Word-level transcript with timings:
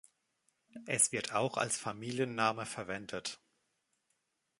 Es 0.87 1.11
wird 1.11 1.35
auch 1.35 1.57
als 1.57 1.77
Familienname 1.77 2.65
verwendet. 2.65 3.39